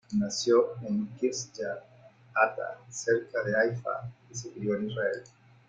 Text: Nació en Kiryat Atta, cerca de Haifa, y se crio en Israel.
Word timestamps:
Nació 0.17 0.77
en 0.81 1.05
Kiryat 1.17 1.83
Atta, 2.33 2.79
cerca 2.89 3.43
de 3.43 3.55
Haifa, 3.55 4.11
y 4.31 4.33
se 4.35 4.49
crio 4.51 4.75
en 4.75 4.89
Israel. 4.89 5.21